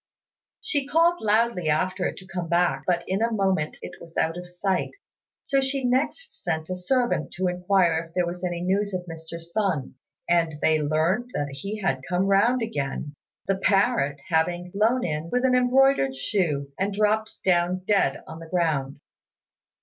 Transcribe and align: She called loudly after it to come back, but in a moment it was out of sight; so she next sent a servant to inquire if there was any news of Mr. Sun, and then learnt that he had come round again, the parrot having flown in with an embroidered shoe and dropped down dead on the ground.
She 0.61 0.87
called 0.87 1.21
loudly 1.21 1.69
after 1.69 2.05
it 2.07 2.17
to 2.17 2.25
come 2.25 2.49
back, 2.49 2.85
but 2.87 3.03
in 3.07 3.21
a 3.21 3.31
moment 3.31 3.77
it 3.83 4.01
was 4.01 4.17
out 4.17 4.35
of 4.35 4.49
sight; 4.49 4.95
so 5.43 5.61
she 5.61 5.83
next 5.83 6.41
sent 6.43 6.71
a 6.71 6.75
servant 6.75 7.31
to 7.33 7.45
inquire 7.47 8.07
if 8.07 8.13
there 8.15 8.25
was 8.25 8.43
any 8.43 8.61
news 8.61 8.95
of 8.95 9.05
Mr. 9.05 9.39
Sun, 9.39 9.93
and 10.27 10.55
then 10.59 10.89
learnt 10.89 11.27
that 11.35 11.49
he 11.51 11.81
had 11.81 12.01
come 12.09 12.25
round 12.25 12.63
again, 12.63 13.13
the 13.45 13.59
parrot 13.59 14.19
having 14.29 14.71
flown 14.71 15.05
in 15.05 15.29
with 15.29 15.45
an 15.45 15.53
embroidered 15.53 16.15
shoe 16.15 16.71
and 16.79 16.95
dropped 16.95 17.37
down 17.45 17.83
dead 17.85 18.23
on 18.25 18.39
the 18.39 18.49
ground. 18.49 18.99